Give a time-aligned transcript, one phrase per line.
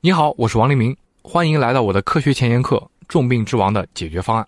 [0.00, 2.76] 你好，我是王黎明，欢迎来到我的科学前沿课
[3.08, 4.44] 《重病之王的解决方案》。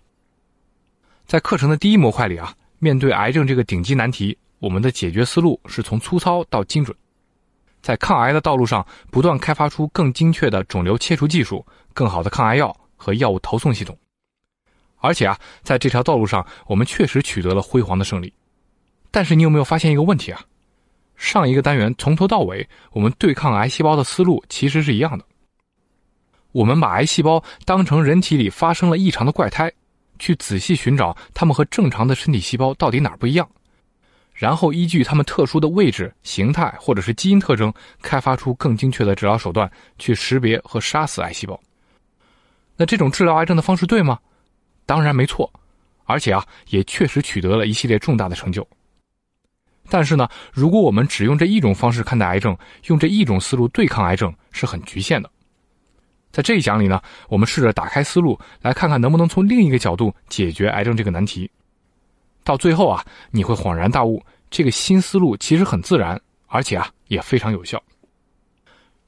[1.25, 6.95] 在课程的第一模块里啊，面对癌症这个顶级难题，我们的解决思路是从粗糙到精准，
[7.81, 13.97] 在抗癌的道路上不断开发出更精确的肿瘤切除技术、更好的抗癌药和药物投送系统。
[14.99, 18.33] 而且啊，在这条道路上，我们确实取得了辉煌的胜利。
[19.11, 20.39] 但是你有没有发现一个问题啊？
[21.17, 25.25] 上一个单元从头到尾，我们对抗癌细胞的思路其实是一样的。
[26.51, 29.71] 我们把癌细胞当成人体里发生了异常的怪胎，
[30.19, 33.49] 去仔细寻找它们和正常的身体细胞到底哪不一样，
[34.33, 41.59] 然后依据它们特殊的位置、形态或者是基因特征，开发出更精确的治疗手段去识别和杀死癌细胞。
[42.75, 44.19] 那这种治疗癌症的方式对吗？
[44.85, 45.51] 当然没错，
[46.05, 48.67] 而且啊，也确实取得了一系列重大的成就。
[49.89, 52.57] 但是呢，如果我们只用这一种方式看待癌症，
[52.87, 55.29] 用这一种思路对抗癌症，是很局限的。
[56.31, 61.49] 在这一讲里呢，我们试着打开思路，来看看能不能从另一个角度解决癌症这个难题。
[62.43, 67.81] 到最后啊，你会恍然大悟，这个新思路其实很自然，而且啊也非常有效。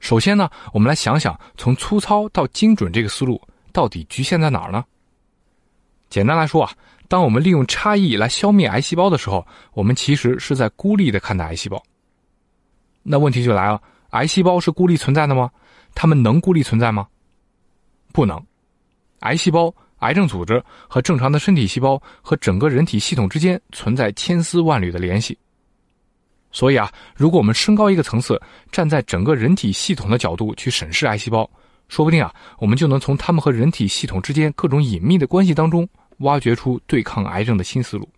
[0.00, 3.40] 首先呢，我们来想想从粗糙到精准这个思路
[3.72, 4.84] 到底局限在哪儿呢？
[6.10, 6.70] 简单来说啊，
[7.08, 11.82] 当我们利用差异来消灭癌细胞的时候，我们其实是在孤立的看待癌细胞。
[13.02, 15.50] 那问题就来了，癌细胞是孤立存在的吗？
[15.94, 17.06] 它们能孤立存在吗？
[18.12, 18.40] 不能，
[19.20, 25.36] 癌细胞、癌症组织和正常的身体细胞和整个人体系统之间存在千丝万缕的联系。
[26.52, 31.48] 所以啊，如果我们升高一个层次，站在整个人体系统的角度去审视癌细胞，
[31.88, 38.08] 说不定啊，我们就能从它们和人体系统之间各种隐秘的关系当中，挖掘出对抗癌症的新思路。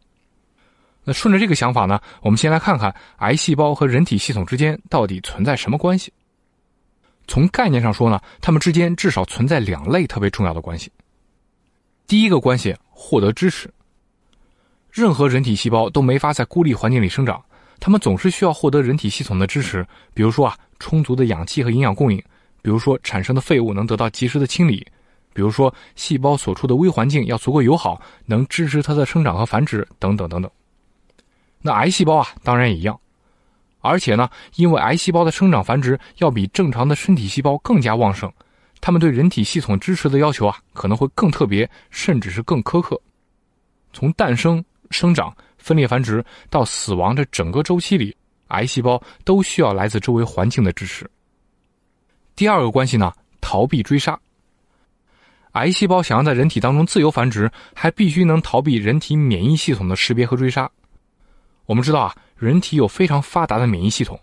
[1.02, 6.12] 那顺着这个想法呢，我们先来看看癌细胞和人体系统之间到底存在什么关系。
[7.26, 10.90] 从概念上说呢，它们之间至少存在两类特别重要的关系。
[12.06, 13.68] 第一个关系，获得支持。
[14.92, 17.42] 任何人体细胞都没法在孤立环境里生长，
[17.80, 19.86] 它们总是需要获得人体系统的支持。
[20.14, 22.18] 比如说啊，充足的氧气和营养供应；
[22.62, 24.80] 比如说产生的废物能得到及时的清理；
[25.34, 30.50] 比如说细胞所处的微环境要足够友好，能支持它的生长和繁殖，等等等等。
[31.60, 32.98] 那癌细胞啊，当然也一样。
[33.86, 38.30] 而且呢，因为癌细胞的生长繁殖要比正常的身体细胞更加旺盛，
[38.80, 43.00] 它们对人体系统支持的要求啊，可能会更特别，甚至是更苛刻。
[43.92, 48.14] 从诞生、生长、分裂、繁殖到死亡这整个周期里，
[48.48, 51.08] 癌细胞都需要来自周围环境的支持。
[52.34, 54.18] 第二个关系呢，逃避追杀。
[55.52, 60.70] 癌细胞想要在人体当中自由繁殖，还必须能逃避人体免疫系统的识别和追杀。
[61.66, 62.16] 我们知道啊。
[62.38, 64.20] 人体有非常发达的免疫系统，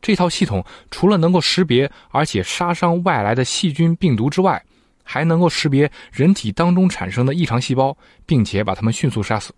[0.00, 4.60] 这套系统除了能够识别而且杀伤外来的细菌、病毒之外，
[5.04, 9.54] 还能够识别人体当中产生的异常细胞，并且把它们迅速杀死。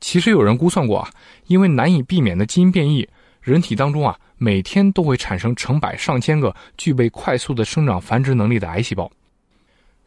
[0.00, 1.08] 其实有人估算过啊，
[1.46, 3.08] 因为难以避免的基因变异，
[3.40, 9.08] 人体当中啊每天都会产生成百上千个具备快速的生长繁殖能力的癌细胞，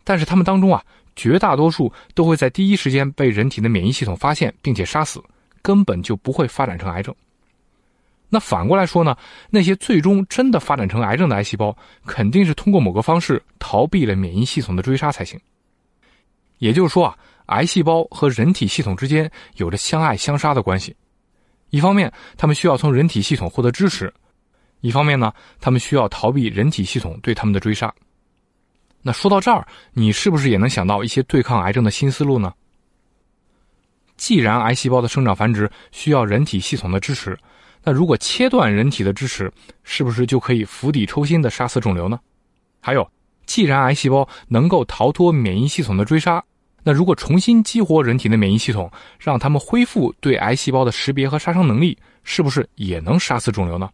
[0.04, 0.84] 但是它们当中啊
[1.16, 5.24] 绝大多数都会在第一时间被人体的免疫系统发现并且杀死。
[5.62, 7.14] 根本就不会发展成癌症。
[8.34, 9.14] 那反过来说呢？
[9.50, 15.38] 那些最终真的发展成癌症的癌细胞，肯定是通过某个方式逃避了免疫系统的追杀才行。
[16.60, 17.18] 也就是说啊，
[17.48, 20.96] 癌细胞和人体系统之间有着相爱相杀的关系。
[21.72, 24.08] 一方面，他们需要从人体系统获得支持；
[24.80, 27.94] 一方面呢，他们需要逃避人体系统对他们的追杀。
[29.02, 32.54] 那说到这儿，你是不是也能想到一些对抗癌症的新思路呢？
[34.22, 37.36] 既然癌细胞的生长繁殖需要人体系统的支持，
[37.84, 39.52] 那如果切断人体的支持，
[39.82, 42.20] 是不是就可以釜底抽薪的杀死肿瘤呢？
[42.80, 43.12] 还有，
[43.48, 46.44] 既然癌细胞能够逃脱免疫系统的追杀，
[46.84, 53.90] 那如果重新激活人体的免疫系统，让他们恢复对癌细胞的识别和杀伤能力，是不是也能杀死肿瘤呢？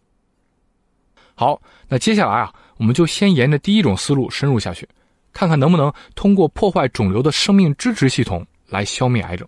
[1.35, 1.57] 好，
[1.87, 4.85] 那接下来啊，我们就先沿着第一种思路深入下去，
[5.31, 9.47] 看看能不能通过破坏肿瘤的生命支持系统来消灭癌症。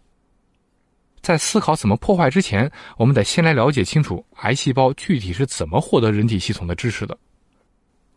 [1.22, 7.18] 在思考怎么破坏之前，我们得先来了解清楚癌细胞具体是怎么获得人体系统的支持的。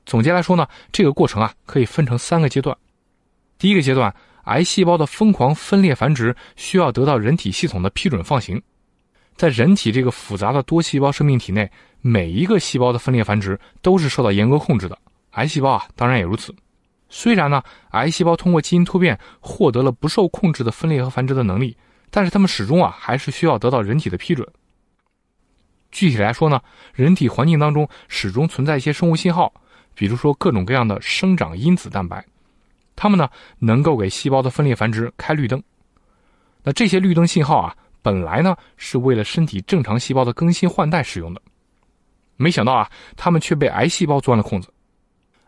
[0.05, 2.77] 总结来说呢，这个过程啊可以分成三个阶段。
[3.59, 4.13] 第一个阶段，
[4.45, 8.61] 癌细胞的疯狂分裂繁殖需要得到人体系统的批准放行。
[9.37, 11.71] 在人体这个复杂的多细胞生命体内，
[12.01, 14.99] 每一个细胞的分裂繁殖都是受到严格控制的。
[15.31, 16.55] 癌细胞啊，当然也如此。
[17.09, 21.77] 虽然呢，癌细胞通过基因突变获得了不受控制的分裂和繁殖的能力。
[22.15, 24.47] 但是他们始终啊，还是需要得到人体的批准。
[25.91, 26.61] 具体来说呢，
[26.93, 29.51] 人体环境当中始终存在一些生物信号，
[29.95, 32.23] 比如说各种各样的生长因子蛋白，
[32.95, 33.29] 它们呢
[33.59, 35.63] 能够给细胞的分裂繁殖开绿灯。
[36.63, 41.41] 那这些绿灯信号啊，本来呢是为了身体正常细胞的更新换代使用的，
[42.37, 44.73] 没想到啊，它们却被癌细胞钻了空子。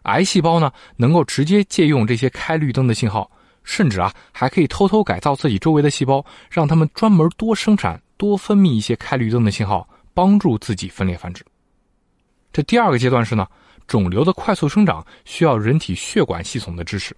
[0.02, 3.31] 癌细胞呢能够直接借用这些开绿灯的信号，
[3.64, 11.44] 甚至啊还可以偷偷改造自己周围的细胞，让它们专门多生产、多分泌一些开绿灯的信号，帮助自己分裂繁殖。
[12.52, 13.46] 这第二个阶段是呢，
[13.87, 17.16] 肿瘤的快速生长需要人体血管系统的支持。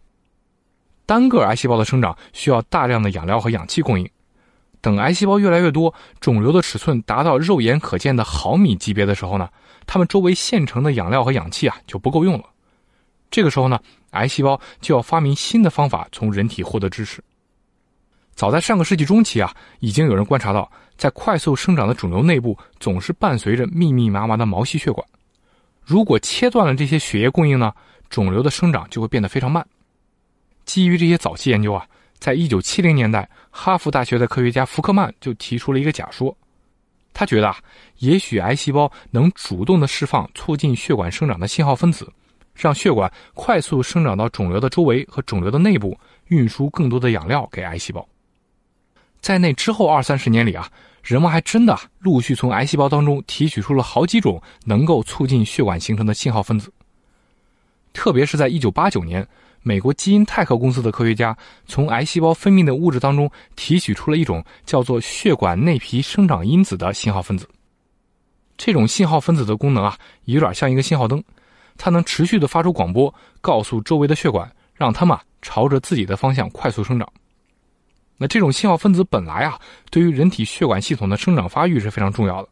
[1.04, 4.08] 单个癌细胞的生长需要大量的养料和氧气供应。
[4.80, 9.48] 等癌细胞越来越多，肿瘤的尺寸达到肉眼可见的毫米级别的时候呢，
[9.86, 12.44] 它们周围现成的养料和氧气啊就不够用了。
[13.30, 13.78] 这个时候呢，
[14.10, 17.22] 癌细胞就要发明新的方法从人体获得支持。
[18.34, 25.06] 早在上个世纪中期啊，已经有人观察到，在快速生长的肿瘤内部总是伴随着密密麻麻的毛细血管。
[25.82, 27.72] 如果切断了这些血液供应呢，
[28.10, 29.66] 肿瘤的生长就会变得非常慢。
[30.64, 31.86] 基于这些早期研究啊，
[32.18, 36.36] 在一九七零年代，哈佛大学的科学家福克曼就提出了一个假说，
[37.14, 37.56] 他觉得啊，
[37.98, 42.12] 也许癌细胞能主动的释放促进血管生长的信号分子，
[42.56, 45.96] 让血管快速生长到肿瘤的周围和肿瘤的内部，
[46.28, 48.08] 运输更多的养料给癌细胞。
[49.20, 50.68] 在那之后二三十年里啊。
[51.06, 56.68] 人们还真的陆续从癌细胞当中提取出了好几种能够促进血管形成的信号分子。
[57.92, 59.28] 特别是在1989年，
[59.62, 67.48] 美国基因泰克公司的科学家从癌细胞分泌的物质当中提取出了一种叫做血管内皮生长因子的信号分子。
[68.56, 71.22] 这种信号分子的功能啊，有点像一个信号灯，
[71.76, 77.10] 它能持续的发出广播，告诉周围的血管，让它们朝着自己的方向快速生长。
[78.16, 82.48] 那这种信号分子本来啊，对于人体血管系统的生长发育是非常重要的，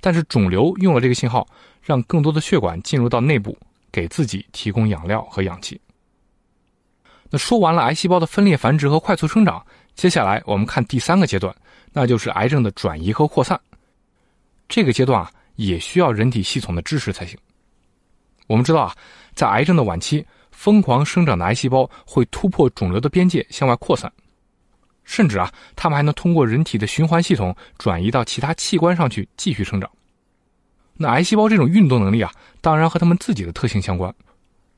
[0.00, 1.48] 但是肿瘤用了这个信号，
[1.82, 3.56] 让更多的血管进入到内部，
[3.90, 5.80] 给自己提供养料和氧气。
[7.30, 9.64] 那说完了癌细胞的分裂繁殖和快速生长，
[9.94, 11.54] 接下来我们看第三个阶段，
[11.92, 13.58] 那就是癌症的转移和扩散。
[14.68, 17.38] 这个阶段啊，也需要人体系统的支持才行。
[18.48, 18.92] 我们知道啊，
[19.34, 24.12] 在癌症的晚期，疯狂生长的癌细胞会突破肿瘤的边界向外扩散。
[25.04, 29.88] 甚至啊，它们还能通过人体的循环系统转移到其他器官上去继续生长。
[30.94, 34.12] 那癌细胞这种运动能力啊，当然和它们自己的特性相关。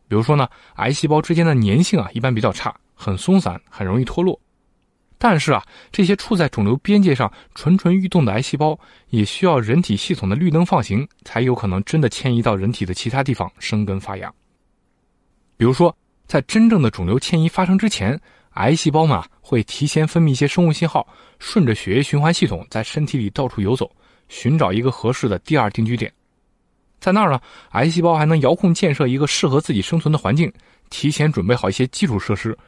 [0.07, 4.39] 比如说呢，癌细胞之间的粘性啊一般比较差，很松散，很容易脱落。
[5.23, 5.63] 但是啊，
[5.93, 8.77] 这些处在肿瘤边界上蠢蠢欲动的癌细胞，
[9.11, 14.33] 也需要人体系统的绿灯放行，才有可能真的迁移到人体的其他地方生根发芽。
[15.59, 15.95] 比如说，
[16.27, 18.19] 在真正的肿瘤迁移发生之前。
[18.55, 21.07] 癌细胞嘛，会提前分泌一些生物信号，
[21.39, 23.89] 顺着血液循环系统在身体里到处游走，
[24.29, 26.13] 寻找一个合适的第二定居点。
[26.99, 27.41] 在那儿呢，
[27.71, 30.53] 癌细胞还能遥控建设一个适合自己生存的环境，
[30.91, 32.59] 提前准备好一些基础设施，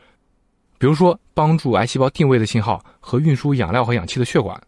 [0.83, 4.61] 比如说帮助癌细胞定位的信号和运输养料和氧气的血管，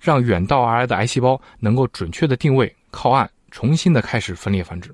[0.00, 4.92] 让远道而来的癌细胞能够准确的定位靠岸，重新的开始分裂繁殖。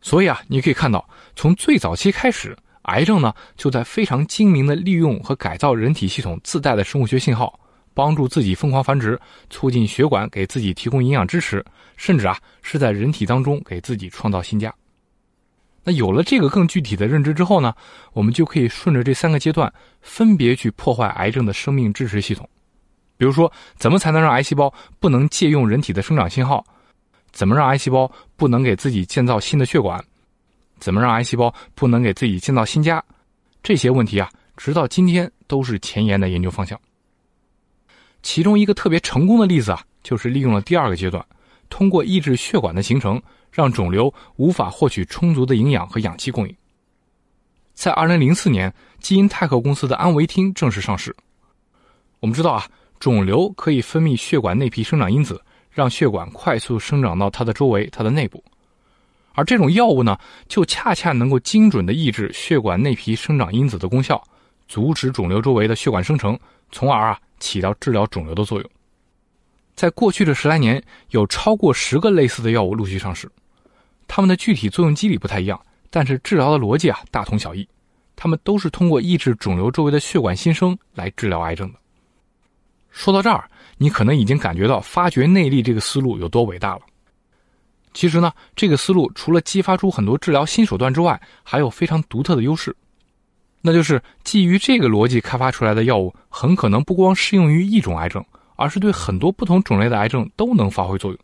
[0.00, 1.04] 所以啊，你可以看到，
[1.34, 2.56] 从最早期开始。
[2.82, 7.58] 癌症呢，就在非常精明的利用和改造人体系统自带的生物学信号，
[7.92, 9.20] 帮助自己疯狂繁殖，
[9.50, 11.64] 促进血管给自己提供营养支持，
[11.96, 14.72] 甚至啊是在人体当中给自己创造新家。
[15.90, 17.74] 那有了这个更具体的认知之后呢，
[18.12, 22.48] 我们就可以顺着这三个阶段，分别去破坏癌症的生命支持系统。
[23.16, 26.64] 比如说，怎么才能让癌细胞不能借用人体的生长信号？
[27.32, 30.00] 怎么让癌细胞不能给自己建造新的血管？
[30.78, 33.02] 怎么让癌细胞不能给自己建造新家？
[33.60, 36.80] 这些问题啊，直到今天都是前沿的研究方向。
[38.22, 41.24] 其中一个特别成功的例子啊，就是利用了第二个阶段，
[41.70, 46.54] 通过抑制血管的形成，让肿瘤无法获取充足的营养和氧气供应。
[47.72, 51.16] 在二零零四年，基因泰克公司的安维汀正式上市。
[52.18, 52.66] 我们知道啊，
[52.98, 58.44] 肿瘤可以分泌血管内皮生长因子，让血管快速生长到它的周围、它的内部。
[59.32, 64.22] 而这种药物呢，就恰恰能够精准的抑制血管内皮生长因子的功效，
[64.68, 66.38] 阻止肿瘤周围的血管生成，
[66.72, 68.70] 从而啊起到治疗肿瘤的作用。
[69.80, 73.26] 在过去的十来年，有超过十个类似的药物陆续上市，
[74.06, 75.58] 它们的具体作用机理不太一样，
[75.88, 77.66] 但是治疗的逻辑啊大同小异，
[78.14, 81.78] 它们都是通过抑制肿瘤周围的血管新生来治疗癌症的。
[82.90, 86.82] 说到这儿，你可能已经感觉到发掘内力这个思路有多伟大了。
[87.94, 92.76] 其实呢，这个思路除了激发出很多治疗新手段之外，还有非常独特的优势，
[93.62, 98.22] 那就是基于这个逻辑开发出来的药物，很可能不光适用于一种癌症，
[98.60, 101.18] 而是对很多不同种类的癌症都能发挥作用。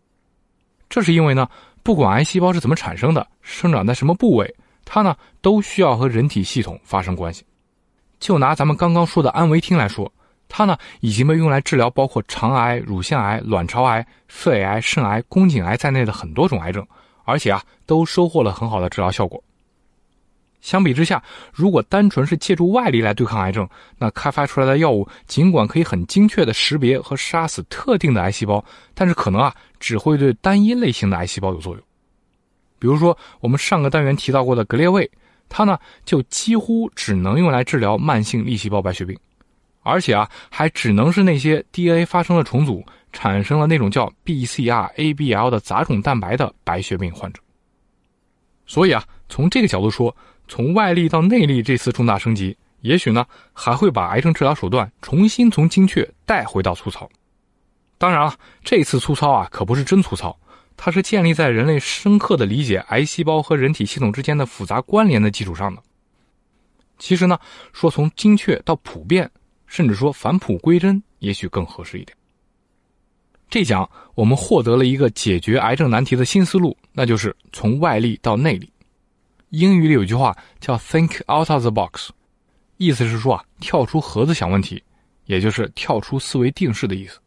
[0.88, 1.46] 这是因为呢，
[1.82, 7.44] 不管癌细胞是怎么产生的，生长在什么部位，它呢都需要和人体系统发生关系。
[8.18, 10.10] 就拿咱们刚刚说的安维汀来说，
[10.48, 16.86] 它呢已经被用来治疗包括肠癌、乳腺癌、卵巢癌、肺癌、肾癌、宫颈癌在内的很多种癌症，
[17.24, 19.42] 而且啊都收获了很好的治疗效果。
[20.66, 23.68] 相比之下，如果单纯是借助外力来对抗癌症，
[23.98, 31.82] 那开发出来的药物尽管可以很精确的识别和杀死特定的癌细胞，但是可能啊只会对单一类型的癌细胞有作用。
[32.80, 35.08] 比如说我们上个单元提到过的格列卫，
[35.48, 39.16] 它呢就几乎只能用来治疗慢性粒细胞白血病，
[39.84, 47.40] 而且啊还只能是那些 DNA 发生了重组，产生了那种叫 BCR-ABL 的杂种蛋白的白血病患者。
[48.66, 50.12] 所以啊，从这个角度说。
[50.48, 57.08] 从外力到内力这次重大升级，也许呢还会把癌症治疗手段重新从精确带回到粗糙。
[57.98, 60.38] 当然了，这次粗糙啊可不是真粗糙，
[60.76, 65.82] 它是建立在人类深刻的理解癌细胞和人体系统之间的复杂关联的基础上的。
[66.98, 67.38] 其实呢，
[67.72, 69.30] 说从精确到普遍，
[69.66, 72.16] 甚至说返璞归真，也许更合适一点。
[73.48, 78.70] 这讲我们获得了一个解决癌症难题的新思路，那就是从外力到内力。
[79.50, 82.10] 英语里有句话叫 “think out of the box”，
[82.78, 84.82] 意思是说啊，跳出盒子想问题，
[85.26, 87.18] 也就是跳出思维定式的意思。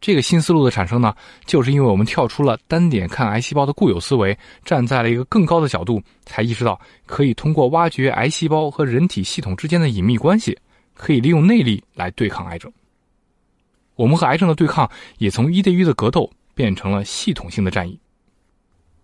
[0.00, 10.58] 这个新思路的产生呢，就是因为我们跳出了单点看癌细胞的固有思维，站在了一个更高的角度，才意识到可以通过挖掘癌细胞和人体系统之间的隐秘关系，
[10.94, 12.72] 可以利用内力来对抗癌症。
[13.94, 18.00] 我们和癌症的对抗也从一对一的格斗变成了系统性的战役。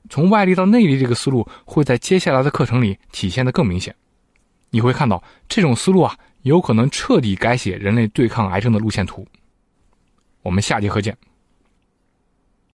[0.09, 3.95] 从外力到内力这个思路会在接下来的课程里体现的更明显。
[4.71, 9.27] 你会看到这种思路啊，有可能彻底改写人类对抗癌症的路线图。
[10.43, 11.17] 我们下节课见。